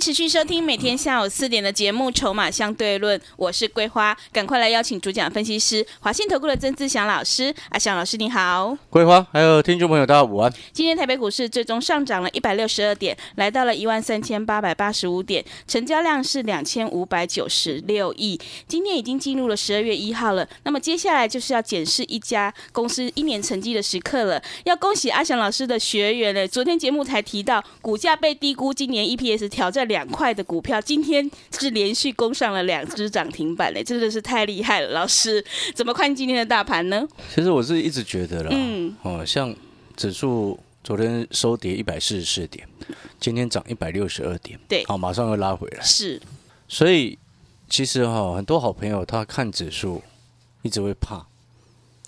[0.00, 7.54] 持续收听每天下午四点的节目《筹码相对论》，我是桂花，赶快来邀请主讲分析师华信投顾的曾志祥老师。
[7.68, 10.50] 阿祥老师你好，桂花还有听众朋友大家午安。
[10.72, 18.40] 今天台北股市最终上涨了一百六十二点，来到了一万三千八百八十五点，成交量是两千五百九十六亿。
[18.66, 24.42] 今天已经进入了十二月一号了，那么接下来就是要检视一家公司一年成绩的时刻了。
[24.64, 34.90] 要恭喜阿祥老师的学员了，昨天节目才提到股价被低估，今年 EPS 挑战两块的股票，今天是连续攻上了两只涨停板嘞，真的是太厉害了！
[34.92, 37.06] 老师怎么看今天的大盘呢？
[37.34, 39.52] 其实我是一直觉得啦，嗯哦，像
[39.96, 42.66] 指数昨天收跌一百四十四点，
[43.18, 45.82] 今天涨一百六十二点，对好，马上又拉回来。
[45.82, 46.22] 是，
[46.68, 47.18] 所以
[47.68, 50.00] 其实哈、很多好朋友他看指数
[50.62, 51.26] 一直会怕，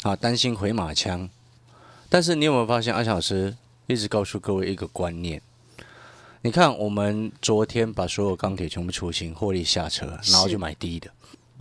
[0.02, 1.28] 啊，担心回马枪。
[2.08, 3.56] 但是你有没有发现，阿小老师
[3.88, 5.42] 一直告诉各位一个观念？
[6.44, 11.08] 你看，我们昨天把所有钢铁全部出清，获利下车，然后就买低的。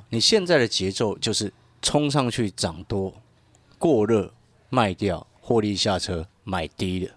[0.09, 3.13] 你现在的节奏就是冲上去涨多，
[3.77, 4.33] 过热
[4.71, 7.11] 卖掉，获利下车买低的，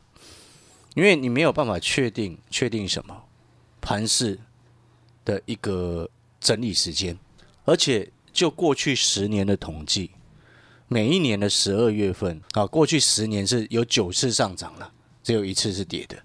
[0.95, 3.25] 因为你没有办法确定确定什么
[3.81, 4.39] 盘势
[5.25, 7.19] 的一个整理时间，
[7.65, 10.11] 而且就过去十年的统计，
[10.87, 14.93] 每一年的十二月份啊，过去十年是有九次上涨了，
[15.23, 16.19] 只有一次是跌的。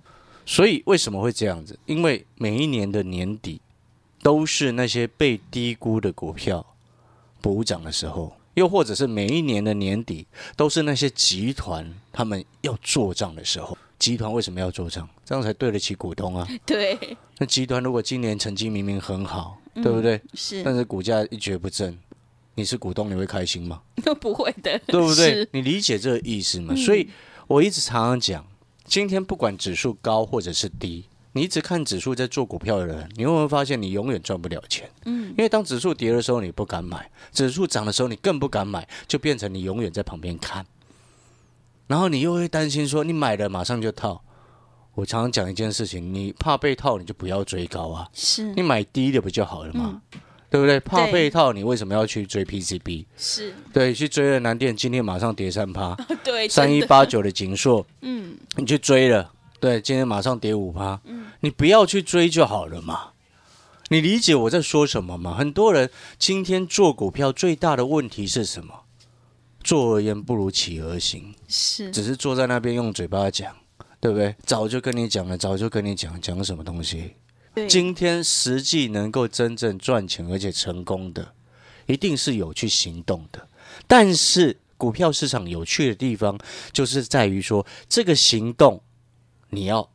[0.50, 1.78] 所以为什么会这样子？
[1.86, 3.62] 因为每一年的年底
[4.24, 6.66] 都是那些被低估的股票
[7.40, 10.26] 补涨的时候，又或者是每一年的年底
[10.58, 13.78] 都是那些集团他们要做账的时候。
[14.00, 15.08] 集团为什么要做账？
[15.24, 16.48] 这样才对得起股东啊！
[16.66, 16.98] 对，
[17.38, 20.20] 那集团如果今年成绩明明很好，对不对？
[20.34, 21.96] 是但是股价一蹶不振，
[22.56, 23.84] 你是股东你会开心吗？
[24.04, 25.48] 都 不会的，对不对？
[25.52, 26.74] 你理解这个意思吗？
[26.76, 27.08] 所以
[27.46, 28.44] 我一直常常讲，
[28.90, 34.90] 今天不管指数高或者是低，你一直看指数在做股票的人，你会不会发现你永远赚不了钱？
[35.06, 40.66] 嗯，因为当指数跌的时候你不敢买，指数涨的时候你更不敢买，就变成你永远在旁边看，
[41.86, 44.24] 然后你又会担心说你买了马上就套。
[44.96, 50.02] 我常常讲一件事情，你怕被套，你就不要追高啊，是你买低的不就好了吗？
[50.50, 50.80] 对不对？
[50.80, 53.06] 怕对被套，你为什么要去追 PCB？
[53.16, 63.12] 是，对，去追了南电，今天马上跌三趴， 对，三一，八九的锦硕，嗯，你去追了，对，今天马上跌五趴，嗯你不要去追就好了嘛。
[63.92, 65.34] 你理解我在说什么吗？
[65.36, 68.74] 很多人今天做股票最大的问题是什么？
[69.64, 73.56] 坐而言不如起而行，是，只是坐在那边用嘴巴讲，
[74.00, 74.36] 对不对？
[74.46, 77.14] 早就跟你讲了，早就跟你讲讲什么东西。
[77.54, 81.34] 对，今天实际能够真正赚钱而且成功的，
[81.88, 83.48] 一定是有去行动的。
[83.88, 86.38] 但是股票市场有趣的地方，
[86.72, 88.82] 就是在于说这个行动
[89.50, 89.90] 你要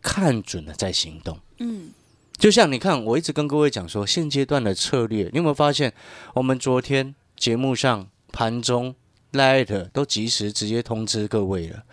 [0.00, 1.38] 看准了再行动。
[1.58, 1.90] 嗯，
[2.38, 5.92] 就像你看，我一直跟各位讲说，现阶段的策略，你有没有发现，
[6.34, 8.94] 我们昨天节目上盘中
[9.32, 11.84] Light 都及时直接通知各位了，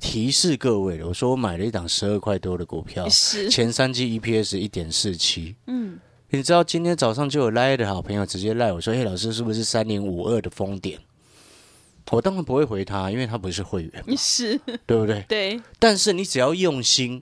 [0.00, 1.08] 提示各位了。
[1.08, 5.56] 我说我买了一档十二块多的股票，是，前三季 EPS 一点四七。
[5.66, 5.98] 嗯，
[6.30, 10.98] 你知道今天早上就有赖的好朋友直接赖我说：“嘿，老师是不是三零五二的封点？”
[12.12, 15.24] 我当然不会回他，因为他不是会员，是，对不对？
[15.26, 17.20] 对，但是你只要用心，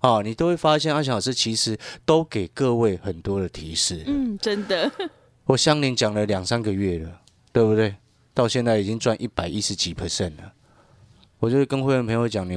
[0.00, 4.02] 啊，你都会发现阿翔老师其实都给各位很多的提示。
[4.08, 4.90] 嗯，真的，
[5.44, 7.20] 我相邻讲了两三个月了，
[7.52, 7.94] 对不对？
[8.34, 10.52] 到现在已经赚一百一十几 percent 了。
[11.42, 12.56] 我就跟会员朋友讲，你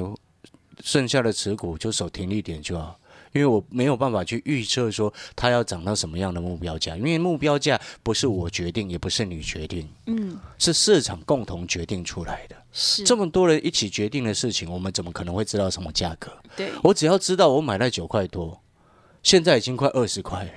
[0.83, 2.95] 剩下的持股就守停利点就好，
[3.33, 12.55] 因为我没有办法去预测说它要涨到什么样的目标价，因为目标价不是我决定，也不是你决定，嗯，是市场共同决定出来的。
[12.71, 16.31] 是，这么多人一起决定的事情，我们怎么可能会知道什么价格？
[16.55, 18.61] 对，我只要知道我买在九块多，
[19.23, 20.51] 现在已经快二十块了，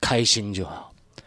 [0.00, 0.85] 开心就好。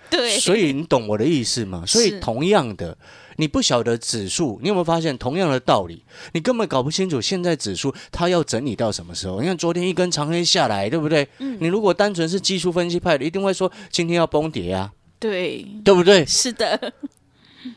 [0.10, 1.84] 对，所以你懂我的意思吗？
[1.86, 2.98] 所以同样的，
[3.38, 6.04] 你不晓得指数，你有没有发现同样的道理？
[6.34, 9.40] 你根本搞不清楚现在指数它要整理到什么时候？
[9.40, 11.28] 你看昨天一根长黑下来，对不对？
[11.40, 16.26] 嗯你如果单纯是技术分析派的，一定会说今天要崩跌啊，对，对不对？
[16.26, 16.94] 是的，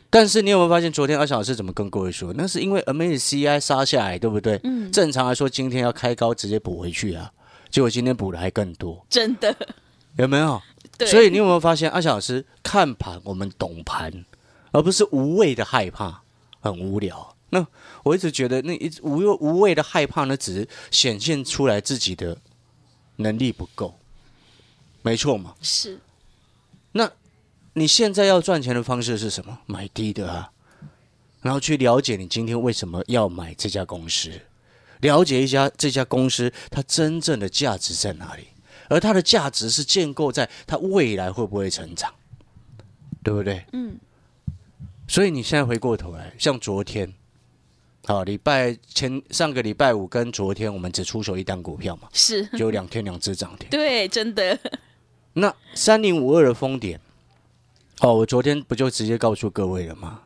[0.09, 2.33] 但是你有没有发现，昨天阿翔老师怎么跟各位说？
[2.35, 4.61] 那是因为 MSCI 杀下来，对不对？
[4.65, 7.31] 嗯，正常来说，今天要开高直接补回去啊，
[7.71, 9.55] 结果今天补的还更多，真的，
[10.17, 10.61] 有没有？
[11.05, 14.25] 对，所以你有没有发现，阿小老师看盘，我们懂盘，
[14.71, 16.23] 而不是无谓的害怕，
[16.61, 17.37] 很无聊。
[17.51, 17.67] 那
[18.03, 22.39] 我一直觉得，那一无无谓的害怕呢，只是显现出来自己的
[23.17, 23.99] 能力不够，
[25.03, 25.55] 没错嘛。
[25.61, 26.01] 是
[26.93, 27.11] 那
[27.75, 29.59] 你现在要赚钱的方式是什么？
[29.67, 30.53] 买低的啊，
[31.43, 34.31] 然后去了解你今天为什么要买这家公司，
[35.01, 38.49] 了解一下这家公司它真正的价值在哪里，
[38.93, 42.13] 而它的价值是建构在它未来会不会成长，
[43.25, 43.65] 对不对？
[43.73, 43.99] 嗯，
[45.09, 47.11] 所以你现在回过头来，像昨天，
[48.05, 53.67] 好，礼拜前上个礼拜五跟昨天，我们只出手一单股票嘛，是，就两天两只涨停。
[53.73, 54.59] 对，真的
[55.33, 57.01] 那三零五二的封点，
[58.01, 60.21] 哦，我昨天不就直接告诉各位了吗？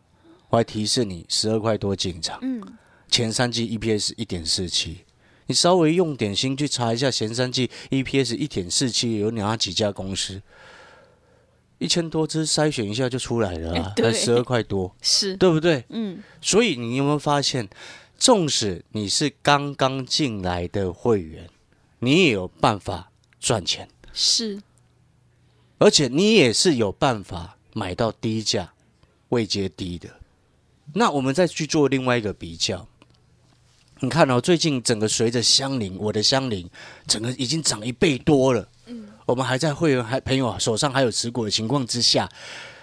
[0.48, 2.60] 我还提示你十二块多进场，嗯，
[3.08, 5.04] 前三季 EPS 一点四七，
[5.46, 10.42] 你稍微用点心去查一下前三季 EPS 一点四七有哪几家公司，
[11.78, 15.84] 一千多只筛选一下就出来了才十二块多，是，对不对？
[15.90, 17.68] 嗯，所以你有没有发现，
[18.18, 21.48] 纵使你是刚刚进来的会员，
[22.00, 23.88] 你也有办法赚钱。
[24.12, 24.62] 是，
[25.78, 28.72] 而且你也是有办法买到低价、
[29.28, 30.08] 位接低的。
[30.94, 32.88] 那我们再去做另外一个比较，
[34.00, 36.68] 你看哦，最近整个随着香菱，我的香菱，
[37.06, 38.68] 整个已经涨一倍多了。
[38.86, 42.28] 嗯，我们还在会员还朋友手上还有持股的情况之下，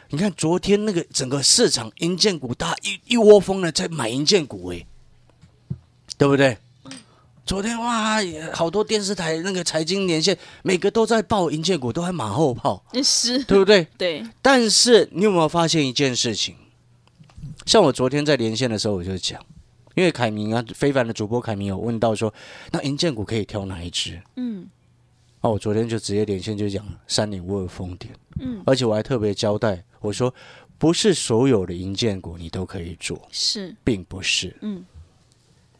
[0.09, 4.85] 你看昨天那个整个市场银建股大一一窝蜂的在买银建股，哎，
[6.17, 6.57] 对不对？
[7.45, 8.17] 昨天哇，
[8.53, 13.85] 好多电视台那个财经连线，每个都在报银建股，都还马后炮，是，对不对？
[13.99, 16.55] 对，但是你有没有发现一件事情？
[17.65, 19.39] 像我昨天在连线的时候，我就讲，
[19.95, 22.33] 因为凯明啊，非凡的主播凯明有问到说，
[22.71, 24.21] 那银建股可以挑哪一只？
[24.35, 24.67] 嗯，
[25.41, 30.33] 哦，我昨天就直接连线就讲三零五二封点，嗯，而且我还特别交代，我说
[30.77, 34.83] 不是所有的银建股你都可以做，是，并不是，嗯，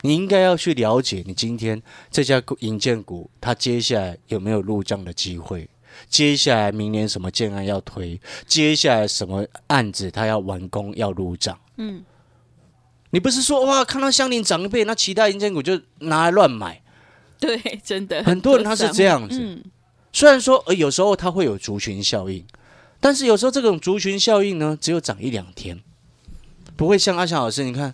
[0.02, 1.82] 你应该要去了解你今天
[2.12, 5.68] 这家银建股它接下来有没有入账的机会。
[6.10, 8.20] 接下来明年什么建案要推？
[8.48, 11.56] 接下来什么案子它要完工要入账？
[11.78, 12.04] 嗯，
[13.14, 16.82] 你不是说哇看到香菱涨一倍，那其他银建股就拿来乱买？
[17.40, 19.38] 对，真的，很多人他是这样子。
[19.40, 19.64] 嗯，
[20.12, 22.44] 虽然说呃有时候它会有族群效应，
[23.00, 25.80] 但是有时候这种族群效应呢，只有涨一两天，
[26.76, 27.94] 不会像阿翔老师，你看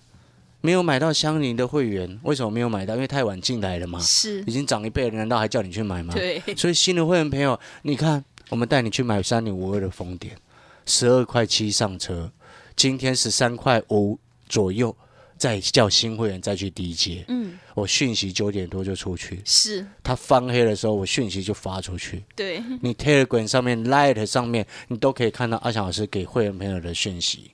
[0.62, 2.96] 没有买到香菱的会员，为什么没有买到？
[2.96, 6.14] 因为太晚进来了嘛，是已，经涨一倍了，难道还叫你去买吗？
[6.14, 10.38] 对，所以新的会员朋友，你看，我们带你去买三零五二的封点，
[10.86, 12.32] 十二块七上车，
[12.76, 14.18] 今天十三块五
[14.48, 14.96] 左右，
[15.40, 17.24] 再叫新会员再去低接。
[17.30, 22.24] 嗯，我讯息九点多就出去，是，他翻黑的时候，我讯息就发出去。
[22.36, 27.52] 对，你 Telegram 上面、Light 上面，你都可以看到阿翔老师给会员朋友的讯息，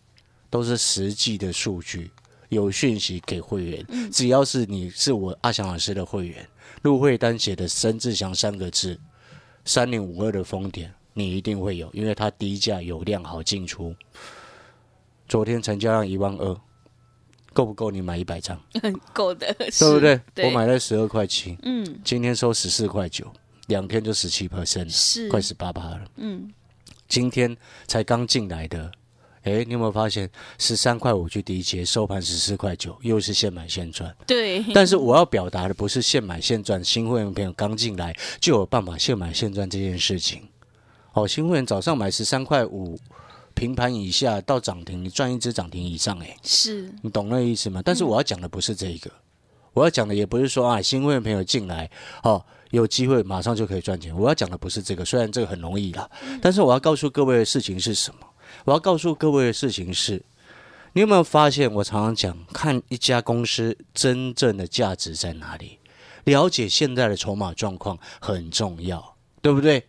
[0.49, 2.09] 都是实际的数据，
[2.49, 3.85] 有讯息给会员。
[4.11, 6.45] 只要是你是我阿翔老师的会员，
[6.81, 8.99] 入会单写的“申志祥”三个字，
[9.63, 13.95] 三零五二的封点，你一定会有，因为它低价有量好进出。
[15.27, 16.55] 昨天成交量一万二，
[17.55, 18.59] 够不够你买一百张？
[19.13, 20.19] 够的，对不对？
[20.33, 23.25] 对我买了十二块七，嗯，今天收十四块九，
[23.67, 24.89] 两天就十七 percent 了。
[24.89, 26.01] 是，快十八趴了。
[26.17, 26.51] 嗯，
[27.07, 27.55] 今天
[27.87, 28.91] 才刚进来的，
[29.43, 34.13] 哎，你有没有发现十三块五去第一节，收盘十四块九，又是现买现赚？
[34.27, 40.45] 对，但是我要表达的不是现买现赚，新会员朋友刚进来就有办法现买现赚这件事情。
[41.13, 42.99] 哦，新会员早上买十三块五，
[43.55, 47.81] 平盘以下到涨停，你赚一只涨停以上，哎，是，你懂那意思吗？
[47.83, 49.09] 但是我要讲的不是这一个，
[49.73, 51.89] 我要讲的也不是说啊，新会员朋友进来
[52.23, 54.15] 哦，有机会马上就可以赚钱。
[54.15, 56.07] 我要讲的不是这个，虽然这个很容易啦，
[56.41, 58.27] 但是我要告诉各位的事情是什么？
[58.65, 60.21] 我要告诉各位的事情是，
[60.93, 61.73] 你有没有发现？
[61.73, 65.79] 我常常讲，看一家公司真正的价值在哪里，
[66.25, 69.85] 了解现在的筹码状况很重要，对不对？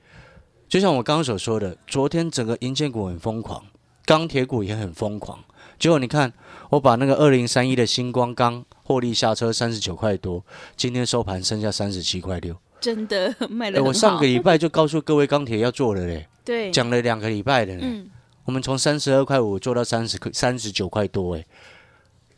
[0.68, 3.64] 就像我刚刚所说的，昨天整个银建股很疯狂，
[4.04, 5.38] 钢铁股也很疯狂。
[5.78, 6.32] 结果你看，
[6.70, 10.44] 我把那个二零三一的星光钢获利下车三十九块多，
[10.76, 12.56] 今天收盘剩下三十七块六。
[12.80, 17.80] 真的卖了哎，我上个礼拜就告诉各位钢铁要做了嘞，对，讲了两个礼拜的嘞。
[17.82, 18.10] 嗯，
[18.44, 21.44] 我们从三十二块五做到三十三十九块多，哎，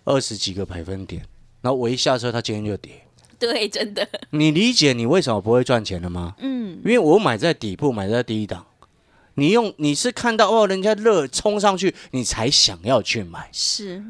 [0.04, 1.25] 二十几个百分点。
[1.61, 3.07] 然后我一下车，它今天就跌。
[3.40, 6.35] 对，真的，你理解你为什么不会赚钱了吗？
[6.40, 8.66] 嗯，因为我买在底部，买在第一档。
[9.35, 13.49] 你用你是看到哦，人家热冲上去，你才想要去买。
[13.52, 14.02] 是，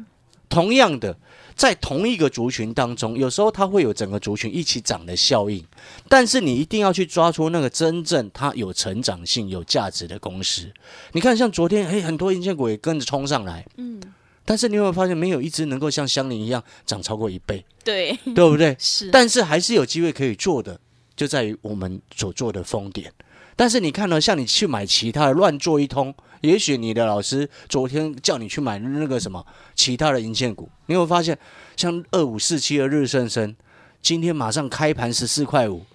[0.49, 1.15] 同样的，
[1.55, 5.63] 在同一个族群当中，有时候它会有整个族群一起涨的效应，
[6.07, 10.71] 但是你一定要去抓出那个真正它有成长性、有价值的公司。
[11.11, 14.01] 你看，像昨天，哎，很多银线股也跟着冲上来，嗯，
[14.49, 18.75] 但是你有没有发现，没有一只能够像香菱一样涨超过一倍，对，对不对？
[18.81, 20.79] 是，但是还是有机会可以做的，
[21.15, 23.13] 就在于我们所做的风点。
[23.55, 31.37] 但是你看呢，像你去买其他的乱做一通，也许你的老师昨天叫你去买那个什么其他的银线股，你有没有发现，
[31.77, 33.55] 像二五四七的日盛生，
[34.01, 35.85] 今天马上开盘十四块五，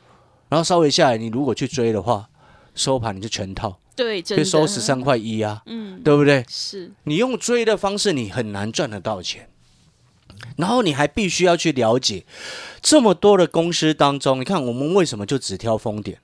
[0.48, 2.28] 然后稍微下来，你如果去追的话，
[2.76, 6.44] 收盘你就全套，对，真的就收十三块一啊，嗯，对不对？
[6.48, 9.48] 是，你用追的方式，你很难赚得到钱。
[10.56, 12.24] 然后你还必须要去了解
[12.82, 16.18] 这么多的公司当中，你看我们为什么就只挑风点？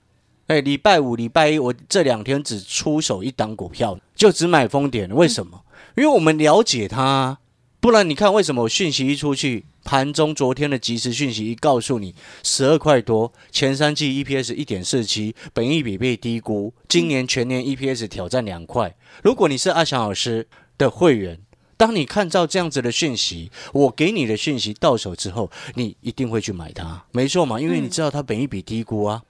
[0.49, 5.63] 哎，礼拜五、礼拜一，我这两天只出手一档股票，就只买风点，为什么？
[5.97, 7.39] 因为我们了解它，
[7.79, 18.95] 不然你看为什么我讯息一出去，盘中昨天的即时讯息一告诉你，十二块多，前三季 EPS 一点四七，本益比被低估，今年全年 EPS 挑战两块。
[19.23, 20.47] 如果你是阿翔老师
[20.77, 21.41] 的会员，
[21.77, 27.59] 当你看到这样子的讯息，我给你的讯息到手之后，你一定会去买它，没错嘛？
[27.59, 29.23] 因为你知道它本益比低估啊，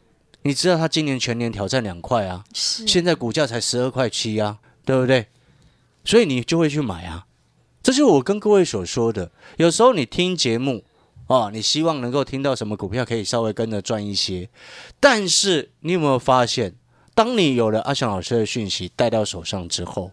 [0.43, 5.27] 你知道它今年全年挑战两块啊，是，现在股价才十二块七啊，对不对？
[6.05, 7.27] 所以你就会去买啊。
[7.83, 10.85] 这就是我跟各位所说的，有时候你听节目
[11.27, 14.49] 哦，你希望能够听到什么股票可以稍微跟着赚一些，
[14.99, 16.75] 但是你有没有发现，
[17.15, 20.13] 当你有了阿翔老师的讯息带到手上之后，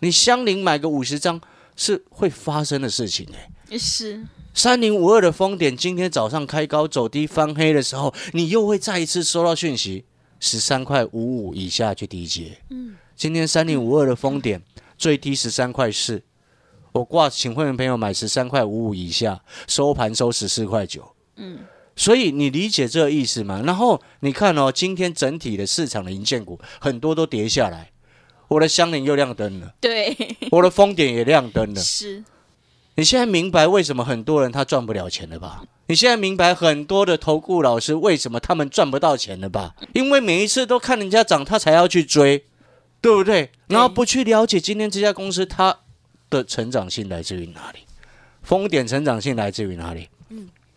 [0.00, 1.40] 你相邻买个五十张
[1.76, 3.26] 是会发生的事情
[3.70, 10.04] 诶、是，三零五二的风点今天早上开高走低翻黑的时候，你又会再一次收到讯息，
[10.40, 12.58] 十三块五五以下去低接。
[12.70, 14.62] 嗯，今天三零五二的风点
[14.98, 16.22] 最低十三块四，
[16.94, 21.12] 我挂请会员朋友买十三块五五以下，收盘收十四块九。
[21.34, 21.58] 嗯，
[21.96, 23.60] 所以你理解这个意思吗？
[23.66, 27.90] 然后你看哦，今天整体的市场的银建股很多都跌下来，
[28.46, 30.16] 我的香菱又亮灯了，对，
[30.52, 31.80] 我的风点也亮灯了。
[31.80, 32.22] 是，
[32.94, 35.64] 你现在明白为什么很多人他赚不了钱了吧？
[35.88, 39.74] 你现在明白很多的投顾老师为什么他们赚不到钱了吧？
[39.94, 42.44] 因为每一次都看人家涨，他才要去追，
[43.00, 43.50] 对不对？
[43.66, 45.80] 然后不去了解今天这家公司它
[46.34, 47.78] 的成长性来自于哪里，
[48.42, 50.08] 风点成长性来自于哪里？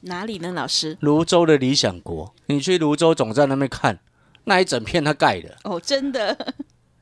[0.02, 0.96] 哪里呢，老师？
[1.02, 4.00] 泸州的理想国，你去泸州总站那边看，
[4.44, 6.34] 那一整片他盖的，哦，真的，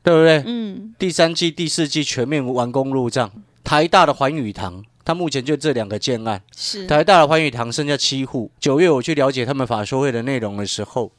[0.02, 0.42] 对不对？
[0.46, 3.30] 嗯，第三季、第四季全面完工入账，
[3.62, 6.42] 台大的环宇堂，他目前就这两个建案。
[6.56, 11.12] 是，台大的环宇堂剩下七户，九月我去了解他们法说会的内容的时候，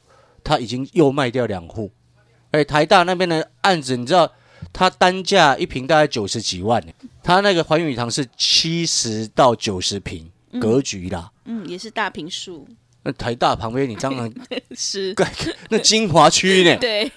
[0.43, 1.91] 他已经又卖掉两户。
[2.51, 4.31] 哎，台大那边的案子，你知道，
[4.77, 6.79] 它单价一平大概九十几万，
[7.23, 10.29] 它那个环宇堂是七十到九十平
[10.61, 11.31] 格局啦。
[11.45, 12.67] 嗯，也是大平数，
[13.01, 14.31] 那台大旁边，你当然
[14.77, 15.15] 是，
[15.69, 17.11] 那金华区呢， 对，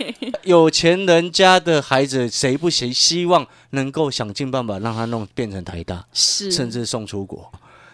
[0.45, 6.07] 有钱人家的孩子，谁不谁希望能够想尽办法让他弄变成台大？
[6.15, 7.53] 是，甚至送出国。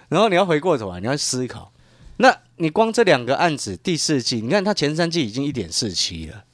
[0.09, 1.73] 然后你要回过头来，你要思考，
[2.19, 6.45] 那你光这两个案子第四季，你看它前三季已经一点四七了，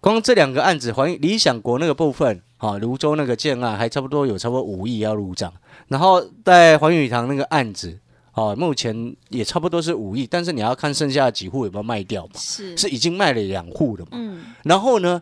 [0.00, 5.52] 光这两个案子，环理想国那个部分，啊，泸州那个建案还差不多有差不多五亿要入账，
[5.88, 7.98] 然后在环宇堂那个案子，
[8.34, 15.20] 哦、目前也差不多是五亿，但是你要看剩下的几户有没有卖掉嘛，是，是已经卖了两户了嘛，嗯，然后呢，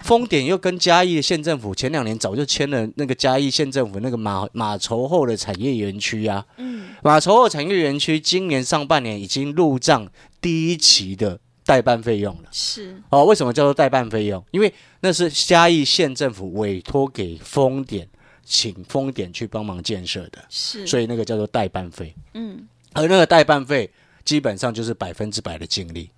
[0.00, 10.08] 丰典又跟嘉义的县政府前两年早就签了那个嘉义县政府那个马马稠后的产业园区啊，嗯，马稠后产业园区今年上半年已经入账
[10.40, 12.48] 第一期的代办费用了。
[12.50, 14.42] 是，哦，为什么叫做代办费用？
[14.52, 18.08] 因为那是嘉义县政府委托给丰典，
[18.42, 22.14] 请丰典去帮忙建设的，是，所以那个叫做代办费。
[22.32, 23.90] 嗯，而那个代办费
[24.24, 26.08] 基本上就是百分之百的净利，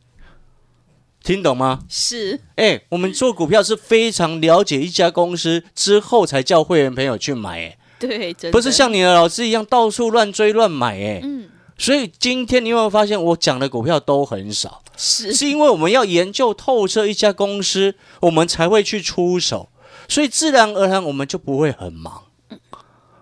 [1.25, 1.80] 听懂吗？
[1.88, 19.71] 是，哎、我们做股票是非常了解一家公司之后才叫会员朋友去买、哎，对，真，不是像你的老师一样到处乱追乱买、哎，嗯，所以今天你有没有发现我讲的股票都很少，是，是因为我们要研究透彻一家公司，我们才会去出手，
[20.07, 22.25] 所以自然而然我们就不会很忙，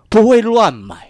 [0.08, 1.06] 不会乱买。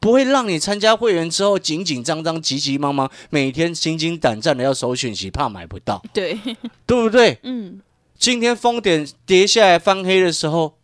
[0.00, 6.36] 不会让你参加会员之后紧紧张张、急急忙忙，每天心惊胆战的要搜讯息，怕买不到，对，
[6.84, 7.38] 对不对？
[7.44, 7.80] 嗯，
[8.18, 10.74] 今天风点跌下来翻黑的时候，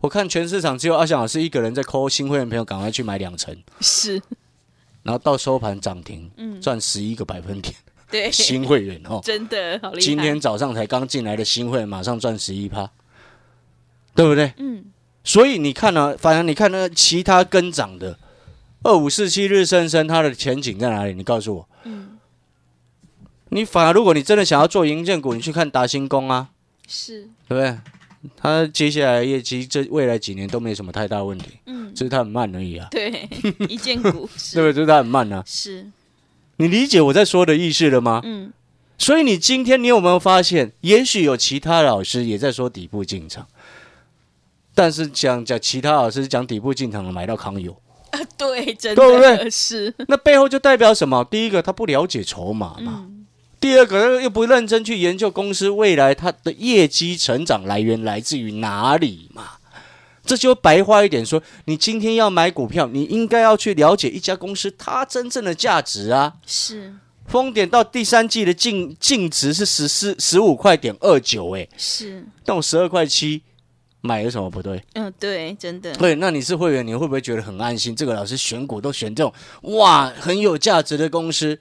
[0.00, 4.20] 我看全市场只有阿翔老师一个人在抠新会员朋友，赶快去买两成，是，
[5.04, 7.72] 然后到收盘涨停，嗯赚十一个百分点。
[8.10, 12.90] 对， 新会员哦，真的好厉害，今天早上才刚进来的新会员，马上赚十一趴，
[14.14, 14.52] 对不对？
[14.56, 14.84] 嗯，
[15.22, 18.18] 所以你看呢、反正你看那其他跟涨的，
[18.82, 21.14] 二五四七日升升，它的前景在哪里？
[21.14, 21.68] 你告诉我。
[21.84, 22.18] 嗯，
[23.50, 26.50] 你反而如果你真的想要做银建股，你去看达新工啊，
[26.86, 27.78] 是，对不对？
[28.36, 33.28] 它接下来业绩这未来几年都没什么太大问题，嗯，只是他很慢而已啊，对，
[33.68, 34.72] 一件股对不对？
[34.72, 35.42] 就是他很慢啊。
[35.46, 35.86] 是，
[36.56, 38.20] 你理解我在说的意思了吗？
[38.24, 38.52] 嗯，
[38.98, 43.46] 所以你今天你有没有发现，也许有其他老师也在说底部进场，
[44.74, 47.76] 但是讲讲其他老师讲底部进场的买到康友，
[48.38, 49.50] 对，真对不的对？
[49.50, 51.24] 是，那背后就代表什么？
[51.24, 53.23] 第一个，他不了解筹码嘛；嗯，
[53.64, 59.52] 第二个，又不认真去研究公司未来它的业绩成长来源来自于哪里嘛。
[60.22, 66.34] 这就白话一点说，你今天要买股票，你应该要去了解一家公司它真正的价值啊。
[66.44, 66.92] 是
[67.26, 73.40] 丰点到第三季的净净值是十四十五块点二九，哎，是，但我十二块七
[74.02, 74.84] 买有什么不对？
[74.92, 77.96] 嗯，对，真的，对，那你是会员，你会不会觉得很安心？
[77.96, 79.32] 这个老师选股都选这种
[79.78, 81.58] 哇很有价值的公司。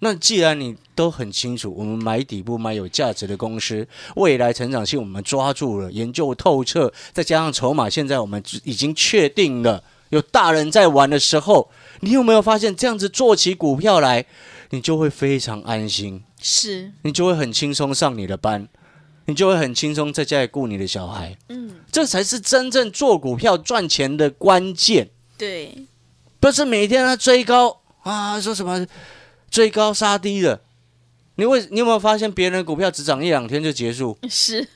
[0.00, 14.24] 那既然你都很清楚，我们买底部买有价值的公司，未来成长性我们抓住了，研究透彻，再加上筹码，现在我们已经确定了，有大人在玩的时候，你有没有发现这样子做起股票来，
[14.70, 18.66] 你就会非常安心，是，你就会很轻松上你的班，
[19.26, 25.10] 你就会很轻松在家里顾你的小孩，嗯，这才是真正做股票赚钱的关键。
[25.36, 25.86] 对，
[26.40, 28.86] 不是每天他追高啊，说什么
[29.50, 30.62] 追高杀低的。
[31.36, 34.18] 你为你有没有发现别人的股票只涨一两天就结束？
[34.28, 34.68] 是，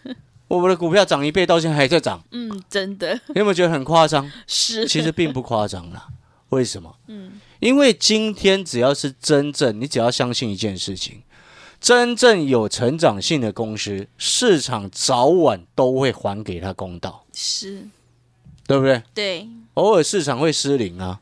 [0.48, 4.30] 我们的股票涨一倍到现在还在涨，嗯，真的你有没有觉得很夸张？
[4.46, 6.08] 是，其实并不夸张啦。
[6.50, 6.96] 为什么？
[7.08, 11.22] 嗯，因为今天只要是真正，你只要相信一件事情，
[11.80, 17.88] 真正有成长性的公司，市场早晚都会还给他公道，是，
[18.66, 19.02] 对不对？
[19.12, 21.20] 对，偶尔市场会失灵啊，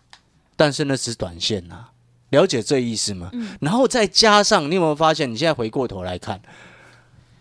[0.55, 1.92] 但是那是短线啊，
[2.33, 3.31] 了解这意思吗？
[3.33, 5.31] 嗯然后再加上，你有没有发现？
[5.31, 6.41] 你现在回过头来看，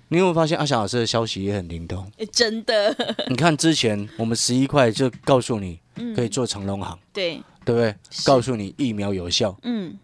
[0.09, 2.09] 你有没有发现阿翔老师的消息也很灵通？
[2.17, 2.95] 诶真的，
[3.27, 7.95] 你看之前我们十一块就告诉你嗯，可以做长隆行，对，对不对？
[8.25, 9.97] 告诉你疫苗有效，嗯，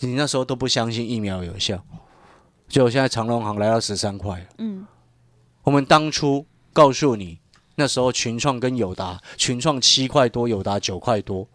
[0.00, 1.82] 你那时候都不相信疫苗有效，
[2.68, 4.46] 结果现在长隆行来到十三块。
[4.58, 4.86] 嗯，
[5.62, 7.38] 我们当初告诉你，
[7.76, 11.46] 那时候群创跟友达，群创七块多，友达九块多，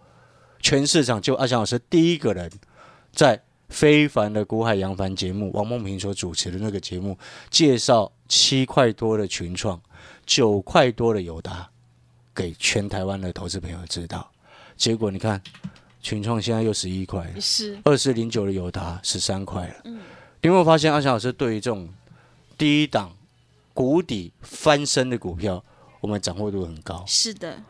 [0.63, 2.49] 全市场就阿翔老师第一个人
[3.11, 7.17] 在非凡的股海扬帆节目，王梦平所主持的那个节目，
[7.49, 9.79] 介绍七块多的群创，
[10.25, 11.69] 九块多的友达，
[12.33, 14.31] 给全台湾的投资朋友知道。
[14.77, 15.41] 结果你看，
[16.01, 17.23] 群创现在又十一块。
[17.25, 19.75] 了，是，二四零九的友达十三块了。
[19.83, 19.99] 嗯。
[20.41, 21.89] 你有没有发现阿翔老师对于这种
[22.57, 23.11] 低档
[23.73, 25.63] 谷底翻身的股票，
[25.99, 27.61] 我们掌握度很高，是的，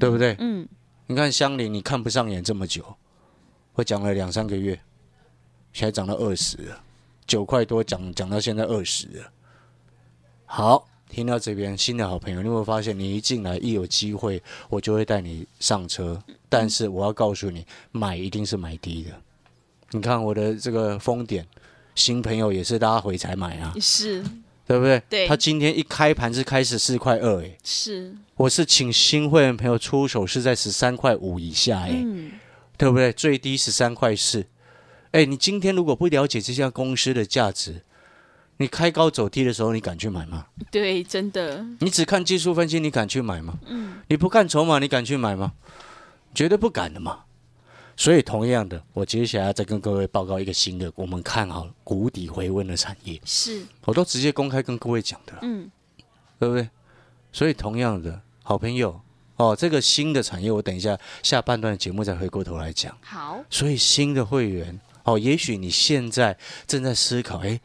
[0.00, 0.34] 对不对？
[0.38, 0.66] 嗯，
[1.12, 2.82] 你看香菱，你看不上眼这么久，
[3.74, 4.80] 我讲了两三个月，
[5.70, 6.56] 现在涨到二十，
[7.26, 9.06] 九块多涨涨到现在二十。
[10.46, 19.10] 好，听到这边，新的好朋友，你有没有发现，你一进来一有机会，我就会带你上车，但是我要告诉你，买一定是买低的。
[19.90, 21.46] 你看我的这个封点，
[21.94, 24.24] 新朋友也是拉回才买啊，是
[24.66, 25.02] 对不对？
[25.08, 32.32] 对他今天一开盘是开十四块二，诶，是，我是请新会员朋友出手是在十三块五以下，诶，嗯，
[32.76, 33.12] 对不对？
[33.12, 34.46] 最低十三块四。
[35.10, 37.82] 哎，你今天如果不了解这家公司的价值，
[38.56, 40.46] 你开高走低的时候，你敢去买吗？
[40.70, 43.58] 对，真的，你只看技术分析，你敢去买吗？
[43.66, 45.52] 嗯，你不看筹码，你敢去买吗？
[46.34, 47.24] 绝对不敢的嘛。
[47.96, 55.70] 所以同样的，我接下来再跟各位报告一个新的，我们看好谷底回温的产业，是，我都直接公开跟各位讲的了，嗯，
[56.38, 56.68] 对不对？
[57.32, 59.00] 所以同样的，好朋友
[59.36, 62.96] 哦，这个新的产业，我等一下下半段节目再回过头来讲。
[63.02, 67.60] 好，所以新的会员哦，也许你现在正在思考，诶，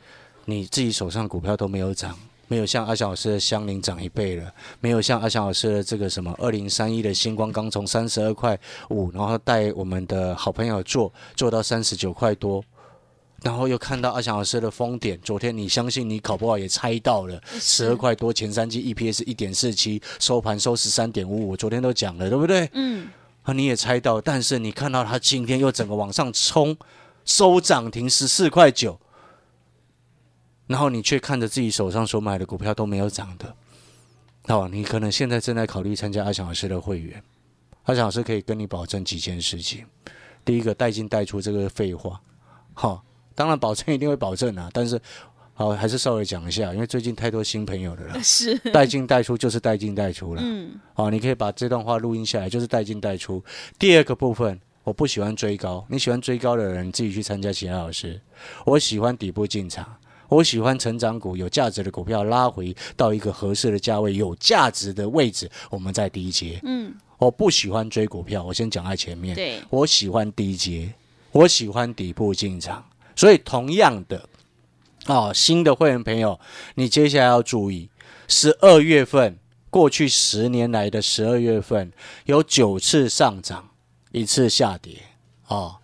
[0.46, 8.57] 你自己手上股票都没有涨，没有像阿翔老师的香菱涨一倍了，没有像阿翔老师的这个什么二零三一的星光刚从三十二块
[8.89, 12.63] 五，然后带我们的好朋友做做到三十九块多。
[13.43, 22.67] 然后又看到阿翔老师的封点，昨天你相信你考不好也猜到了，十二块多前三季 EPS 一点四七，收盘收十三点五五，昨天都讲了，对不对？
[22.73, 23.07] 嗯，
[23.43, 26.75] 啊，你也猜到，但是你看到它今天又整个往上冲，
[27.25, 28.99] 收涨停十四块九，
[30.67, 33.56] 然后你却看着自己手上所买的股票都没有涨的，
[34.47, 37.23] 哦，你可能现在正在考虑参加阿翔老师的会员，
[37.84, 39.86] 阿翔老师可以跟你保证几件事情。
[40.45, 42.21] 第一个，带进带出这个废话，
[42.73, 43.03] 好、
[43.34, 45.01] 当然保证一定会保证啊，但是
[45.53, 50.41] 好还是稍微讲一下，因为最近太多新朋友了啦， 是，带进带出就是带进带出了。
[50.45, 53.43] 嗯，好，你可以把这段话录音下来，就是带进带出。
[53.80, 55.86] 第二个部分，我不喜欢追高。
[55.89, 58.21] 你喜欢追高的人，自己去参加其他老师。
[58.65, 59.97] 我喜欢底部进场，
[60.30, 66.60] 我喜欢成长股，有价值的股票拉回到一个合适的价位，有价值的位置，我们在低阶。
[66.63, 69.36] 嗯，我不喜欢追股票，我先讲在前面。
[69.36, 70.94] 对，我喜欢低阶，
[71.32, 72.86] 我喜欢底部进场。
[73.16, 74.28] 所以同样的，
[75.08, 76.40] 哦，新的会员朋友，
[76.76, 77.90] 你接下来要注意，
[78.28, 81.92] 十二月份过去十年来的十二月份
[82.26, 83.70] 有九次上涨，
[84.12, 85.02] 一次下跌，
[85.48, 85.78] 哦，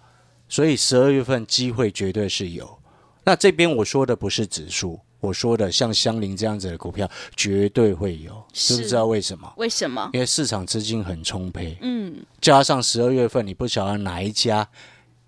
[0.48, 2.78] 所以十二月份机会绝对是有。
[3.24, 9.54] 那这边我说的不是指数，我说的像香菱这样子的股票绝对会有，知不知道为什么？
[9.58, 10.10] 为什么？
[10.14, 14.68] 因为市场资金很充沛，嗯，加上十二月份你不晓得哪一家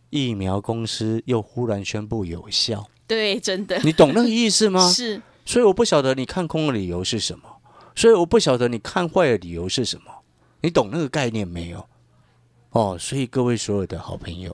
[0.10, 4.88] 疫苗公司又忽然宣布有效，对，真的你懂那个意思吗？
[4.92, 7.44] 是所以我不晓得你看空的理由是什么，
[7.96, 10.12] 所以我不晓得你看坏的理由是什么，
[10.62, 11.88] 你懂那个概念没有？
[12.76, 14.54] 哦，所以各位所有的好朋友，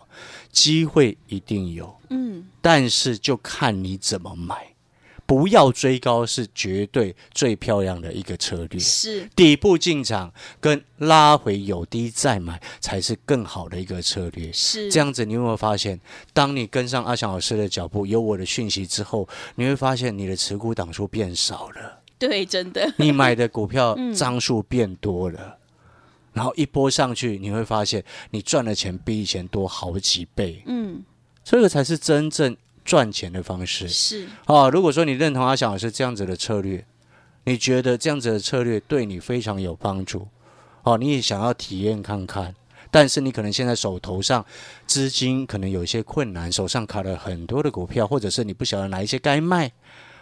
[0.51, 4.75] 机会一定有，嗯，但是就看你怎么买，
[5.25, 8.79] 不要追高是绝对最漂亮的一个策略。
[8.79, 9.27] 是。
[9.35, 14.53] 底部进场跟拉回有低再买才是更好的一个策略。
[14.53, 14.91] 是。
[14.91, 15.99] 这样子，你有没有发现，
[16.31, 22.93] 当你跟上阿翔老师的脚步，有我的讯息之后，你会发现你的持股档数变少了，对，真的。
[22.97, 24.13] 你买的股票 嗯。
[24.13, 25.57] 张数变多了，
[26.33, 31.03] 然后一波上去，你会发现你赚的钱比以前多好几倍，嗯，
[31.43, 33.87] 这个才是真正赚钱的方式。
[33.87, 34.27] 是。
[34.45, 36.85] 啊，如果说你认同阿翔老师这样子的策略，
[37.43, 40.27] 你觉得这样子的策略对你非常有帮助，
[40.83, 42.55] 哦，你也想要体验看看，
[42.89, 44.45] 但是你可能现在手头上
[44.85, 49.71] 资金可能有一些困难，手上卡了很多的股票，或者是你不晓得哪一些该卖，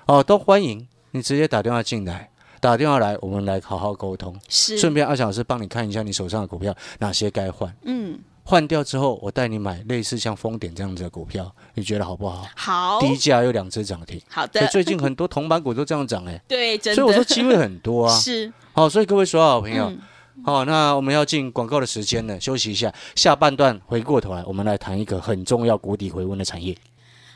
[0.06, 12.46] 哦，都欢迎你直接打电话进来，打电话来，我们来好好沟通，是，顺便阿翔老师帮你看一下你手上的股票哪些该换，嗯，换掉之后，我带你买类似像丰点这样子的股票，你觉得好不好？
[12.56, 14.22] 好，低价有两只涨停。
[14.28, 18.14] 好的，最近很多铜板股都这样涨哎、 对，真的，所以我说机会很多啊。
[18.20, 20.00] 是，好、所以各位所有好朋友，嗯，
[20.44, 26.76] 好、那我们要进广告的时间了，休息一下，下半段回过头来，我们来谈一个很重要谷底回温的产业。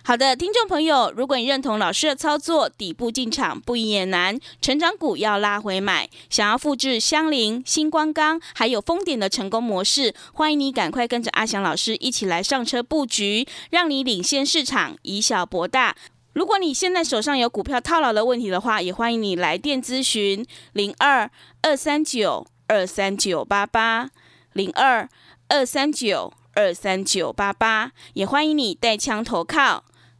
[0.06, 15.96] 好的，听众朋友，如果你认同老师的操作，底部进场不易也难，成长股要拉回买，想要复制香菱、星光钢还有丰点的成功模式，欢迎你赶快跟着阿翔老师一起来上车布局，让你领先市场，以小博大。
[16.34, 24.10] 如果你现在手上有股票套牢的问题的话，也欢迎你来电咨询零二二三九二三九八八
[24.52, 25.08] 零二
[25.48, 29.86] 二三九二三九八八，也欢迎你带枪投靠。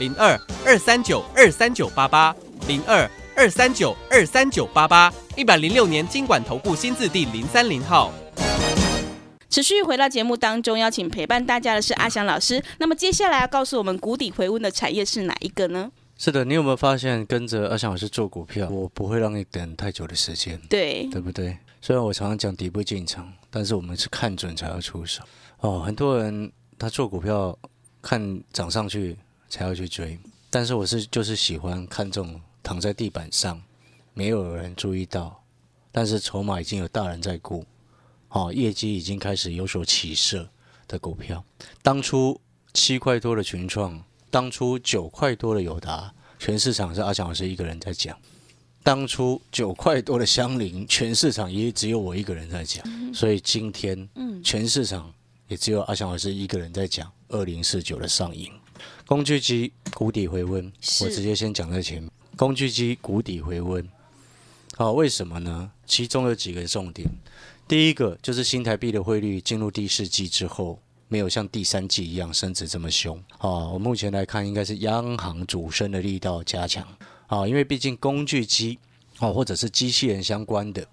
[0.00, 0.34] 零二
[0.64, 2.34] 二三九二三九八八
[2.66, 8.10] 零二二三九二三九八八，一百零六年经管投顾新字第零三零号。
[9.50, 12.64] 持续回到节目当中，邀请陪伴大家的是阿翔老师。
[12.78, 15.92] 那么接下来要告诉我们谷底回温的产业是哪一个呢？
[16.16, 21.58] 是的，你有没有发现跟着阿翔老师做股票，我不会让你等太久的时间，对，对不对？
[21.82, 25.22] 虽然我常常讲底部进场，但是我们是看准才要出手。
[25.58, 27.54] 哦，很多人他做股票
[28.00, 29.14] 看涨上去
[29.50, 33.60] 才要去追，但是我是就是喜欢看这种躺在地板上，
[34.14, 35.42] 没有人注意到，
[35.90, 37.66] 但是筹码已经有大人在顾，
[38.28, 40.48] 哦，业绩已经开始有所起色
[40.86, 41.44] 的股票。
[41.82, 42.40] 当初
[42.72, 48.16] 七块多的群创，当初九块多的友达，全市场是阿强老师一个人在讲。
[48.82, 52.82] 当初九块多的香菱，全市场也只有我一个人在讲，
[53.12, 55.12] 所以今天嗯，全市场
[55.48, 58.50] 也只有阿翔老师一个人在讲二零四九的上影。
[59.06, 62.10] 工具机谷底回温，我直接先讲在前面。
[62.36, 63.86] 工具机谷底回温，
[64.76, 65.70] 好、为什么呢？
[65.84, 67.08] 其中有几个重点。
[67.68, 73.16] 第一个就是新台币的汇率进入第四季之后，没有像第三季一样升值这么凶。
[73.38, 76.86] 啊，我目前来看，应该是央行主升的力道加强。
[77.26, 78.78] 啊，因为毕竟工具机
[79.18, 80.86] 哦，或者是机器人相关的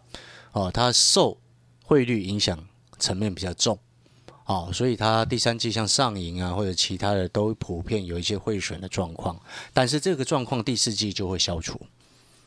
[0.51, 1.37] 哦，它受
[1.83, 2.63] 汇率影响
[2.99, 3.79] 层面比较重。
[4.47, 9.39] 哦，所以它第三季像上银啊或者其他的都普遍有一些汇损的状况，
[9.73, 11.79] 但是这个状况第四季就会消除。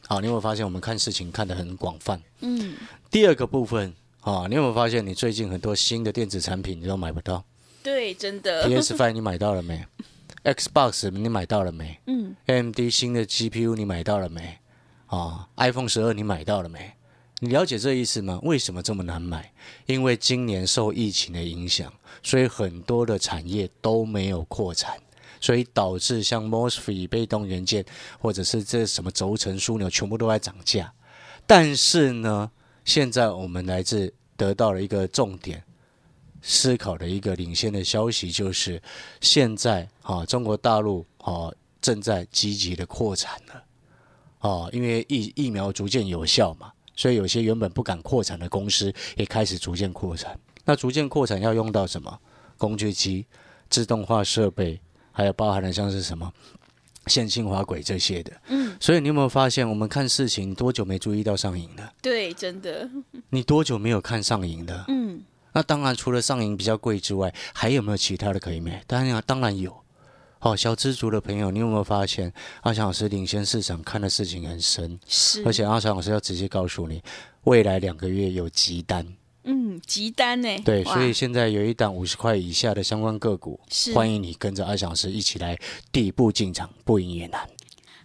[0.08, 2.20] 好，你有没有发现我们看事情看得很广泛？
[2.40, 2.74] 嗯，
[3.10, 7.44] 第二个部分啊，你有没有发现你最近很多新的电子产品你都买不到？
[7.82, 8.66] 对，真的。
[8.66, 9.86] PS Five 你买到了没
[10.42, 14.58] ？Xbox 你买到了没嗯，？AMD 新的 GPU 你买到了没？
[15.06, 16.92] 啊，iPhone 十二你买到了没？
[17.42, 18.38] 你了解这意思吗？
[18.42, 19.50] 为什么这么难买？
[19.86, 21.90] 因为今年受疫情的影响，
[22.22, 25.00] 所以很多的产业都没有扩产，
[25.40, 27.82] 所以导致像 MOSFET 被动元件
[28.18, 30.92] 或者是这什么轴承枢纽全部都在涨价。
[31.46, 32.50] 但是呢，
[32.84, 35.62] 现在我们来自得到了一个重点
[36.42, 38.82] 思考的一个领先的消息，就是
[39.22, 41.50] 现在啊，中国大陆啊
[41.80, 43.64] 正在积极的扩产了
[44.40, 46.70] 啊，因为疫疫苗逐渐有效嘛，
[47.00, 50.38] 所以有些原本不敢扩产的公司也开始逐渐扩产。
[50.66, 52.18] 那逐渐扩产要用到什么？
[52.58, 53.24] 工具机、
[53.70, 54.78] 自动化设备，
[55.10, 56.30] 还有包含了像是什么
[57.06, 58.30] 线性滑轨这些的。
[58.48, 61.90] 嗯，所以你有没有发现，我们看事情多久没注意到上瘾了？
[62.02, 62.86] 对，真的。
[63.30, 64.84] 你多久没有看上瘾了？
[64.88, 65.22] 嗯，
[65.54, 68.84] 那当然，除了上瘾比较贵之外，还有没有其他的可以买？
[68.86, 69.74] 当然，当然有。
[70.42, 74.98] 好、小知足的朋友，你有没有发现阿翔老师领先市场看的事情很深？
[75.06, 75.42] 是。
[75.44, 77.02] 而且阿翔老师要直接告诉你，
[77.44, 79.06] 未来两个月有急单。
[79.44, 80.48] 嗯，急单呢？
[80.64, 85.58] 对，所以现在有一档五十块以下的相关个股，是欢迎你跟着阿翔老师一起来
[85.92, 87.46] 底部进场，不赢也难。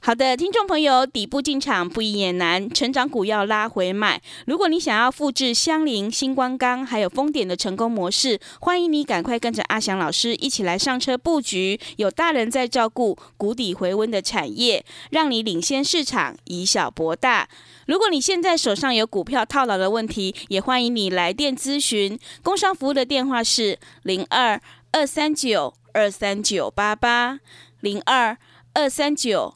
[0.06, 4.22] 好的，听众朋友，底部进场不赢也难，成长股要拉回买。
[4.46, 17.50] 如果你想要复制香菱、星光钢还有丰点的成功模式，欢迎你赶快跟着阿翔老师一起来上车布局，有大人在照顾，谷底回温的产业，让你领先市场，以小博大。
[17.88, 22.20] 如果你现在手上有股票套牢的问题，也欢迎你来电咨询。
[22.44, 27.40] 工商服务的电话是零二二三九二三九八八
[27.80, 28.38] 零二
[28.74, 29.56] 二三九。